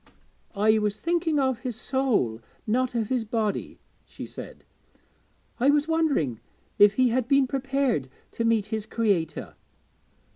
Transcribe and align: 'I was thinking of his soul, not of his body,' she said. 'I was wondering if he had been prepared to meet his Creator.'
'I 0.55 0.79
was 0.79 0.99
thinking 0.99 1.37
of 1.39 1.59
his 1.59 1.75
soul, 1.75 2.41
not 2.65 2.95
of 2.95 3.09
his 3.09 3.23
body,' 3.23 3.77
she 4.03 4.25
said. 4.25 4.63
'I 5.59 5.69
was 5.69 5.87
wondering 5.87 6.39
if 6.79 6.95
he 6.95 7.09
had 7.09 7.27
been 7.27 7.45
prepared 7.45 8.07
to 8.31 8.43
meet 8.43 8.65
his 8.73 8.87
Creator.' 8.87 9.53